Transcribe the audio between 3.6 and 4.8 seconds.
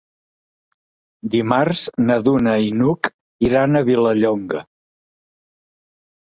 a Vilallonga.